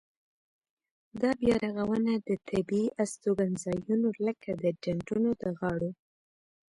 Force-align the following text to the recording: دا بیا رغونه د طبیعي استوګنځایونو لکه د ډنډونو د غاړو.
دا 1.21 1.31
بیا 1.39 1.55
رغونه 1.65 2.11
د 2.17 2.29
طبیعي 2.49 2.85
استوګنځایونو 3.03 4.09
لکه 4.25 4.49
د 4.63 4.63
ډنډونو 4.81 5.29
د 5.41 5.43
غاړو. 5.59 5.91